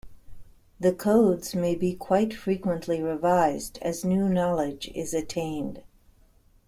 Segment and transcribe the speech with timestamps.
[0.79, 5.83] The codes may be quite frequently revised as new knowledge is attained.